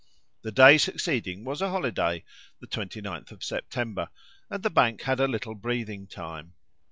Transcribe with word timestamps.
The 0.41 0.51
day 0.51 0.79
succeeding 0.79 1.43
was 1.43 1.61
a 1.61 1.69
holiday 1.69 2.25
(the 2.59 2.65
29th 2.65 3.31
of 3.31 3.43
September), 3.43 4.09
and 4.49 4.63
the 4.63 4.71
Bank 4.71 5.03
had 5.03 5.19
a 5.19 5.27
little 5.27 5.53
breathing 5.53 6.07
time. 6.07 6.55